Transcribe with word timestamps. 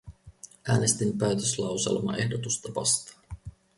Äänestin 0.67 1.17
päätöslauselmaehdotusta 1.17 2.73
vastaan. 2.75 3.23